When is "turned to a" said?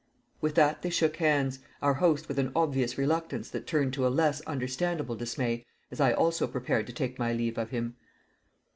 3.67-4.09